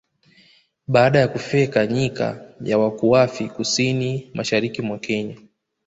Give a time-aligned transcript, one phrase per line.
[0.87, 5.37] Baada ya kufyeka Nyika ya Wakuafi kusini mashariki mwa Kenya